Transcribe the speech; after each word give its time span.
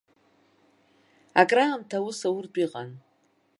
Акраамҭа 1.41 1.97
аус 1.99 2.19
ауртә 2.27 2.59
иҟан. 2.63 2.89